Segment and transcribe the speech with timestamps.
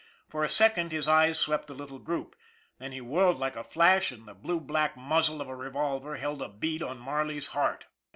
[0.27, 2.35] For a second his eyes swept the little group.
[2.79, 6.41] Then he whirled like a flash, and the blue black muzzle of a revolver held
[6.41, 7.85] a bead on Marley's heart.